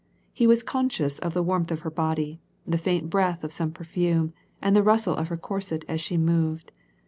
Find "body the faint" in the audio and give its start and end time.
1.91-3.11